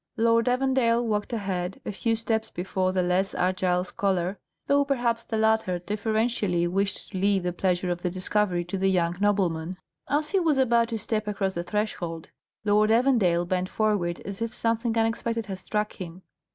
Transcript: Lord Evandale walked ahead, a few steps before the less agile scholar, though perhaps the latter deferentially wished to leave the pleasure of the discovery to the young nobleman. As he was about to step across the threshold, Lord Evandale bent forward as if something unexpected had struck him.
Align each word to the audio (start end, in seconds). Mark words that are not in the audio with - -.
Lord 0.17 0.47
Evandale 0.47 1.03
walked 1.05 1.31
ahead, 1.31 1.79
a 1.85 1.91
few 1.91 2.15
steps 2.15 2.49
before 2.49 2.91
the 2.91 3.03
less 3.03 3.35
agile 3.35 3.83
scholar, 3.83 4.39
though 4.65 4.83
perhaps 4.83 5.23
the 5.23 5.37
latter 5.37 5.77
deferentially 5.77 6.65
wished 6.65 7.11
to 7.11 7.19
leave 7.19 7.43
the 7.43 7.53
pleasure 7.53 7.91
of 7.91 8.01
the 8.01 8.09
discovery 8.09 8.65
to 8.65 8.79
the 8.79 8.89
young 8.89 9.15
nobleman. 9.19 9.77
As 10.09 10.31
he 10.31 10.39
was 10.39 10.57
about 10.57 10.89
to 10.89 10.97
step 10.97 11.27
across 11.27 11.53
the 11.53 11.63
threshold, 11.63 12.29
Lord 12.65 12.89
Evandale 12.89 13.45
bent 13.47 13.69
forward 13.69 14.21
as 14.21 14.41
if 14.41 14.55
something 14.55 14.97
unexpected 14.97 15.45
had 15.45 15.59
struck 15.59 15.93
him. 15.93 16.23